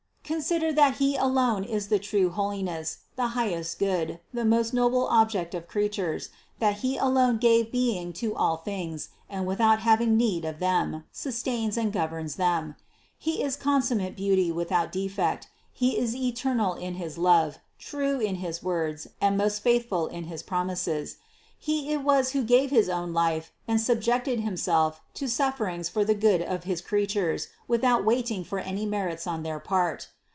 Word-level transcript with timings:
Consider 0.23 0.71
that 0.71 0.95
He 0.95 1.17
alone 1.17 1.65
is 1.65 1.89
the 1.89 1.99
true 1.99 2.29
holiness, 2.29 2.99
the 3.17 3.27
highest 3.35 3.77
good, 3.79 4.21
the 4.33 4.45
most 4.45 4.73
noble 4.73 5.07
object 5.07 5.53
of 5.53 5.67
creatures, 5.67 6.29
that 6.59 6.77
He 6.77 6.95
alone 6.95 7.35
gave 7.37 7.69
being 7.69 8.13
to 8.13 8.33
all 8.33 8.55
things 8.55 9.09
and 9.29 9.45
without 9.45 9.79
having 9.81 10.15
need 10.15 10.45
of 10.45 10.59
them, 10.59 11.03
sustains 11.11 11.75
and 11.75 11.91
governs 11.91 12.35
them. 12.37 12.77
He 13.17 13.43
is 13.43 13.57
consummate 13.57 14.15
beauty 14.15 14.53
without 14.53 14.93
defect, 14.93 15.49
He 15.73 15.97
is 15.97 16.15
eternal 16.15 16.75
in 16.75 16.93
his 16.93 17.17
love, 17.17 17.59
true 17.77 18.21
in 18.21 18.35
his 18.35 18.63
words 18.63 19.07
and 19.19 19.35
most 19.37 19.59
faithful 19.61 20.07
in 20.07 20.23
his 20.23 20.43
promises. 20.43 21.17
He 21.59 21.91
it 21.91 22.03
was 22.05 22.29
who 22.31 22.43
gave 22.45 22.71
his 22.71 22.87
own 22.87 23.11
life 23.11 23.51
and 23.67 23.81
subjected 23.81 24.39
Himself 24.39 25.01
to 25.15 25.27
suffer 25.27 25.67
ings 25.67 25.89
for 25.89 26.05
the 26.05 26.15
good 26.15 26.41
of 26.41 26.63
his 26.63 26.79
creatures 26.79 27.49
without 27.67 28.05
waiting 28.05 28.45
for 28.45 28.59
any 28.59 28.85
merits 28.85 29.27
on 29.27 29.43
their 29.43 29.59
part. 29.59 30.07